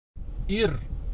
Ир! 0.59 0.75